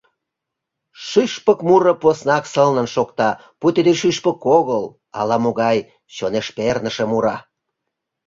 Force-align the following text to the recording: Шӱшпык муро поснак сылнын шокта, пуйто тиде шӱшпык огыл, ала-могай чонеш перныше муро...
Шӱшпык 1.07 1.59
муро 1.67 1.93
поснак 2.01 2.43
сылнын 2.53 2.87
шокта, 2.95 3.29
пуйто 3.59 3.73
тиде 3.75 3.91
шӱшпык 4.01 4.39
огыл, 4.57 4.83
ала-могай 5.19 5.77
чонеш 6.15 6.47
перныше 6.55 7.03
муро... 7.11 7.35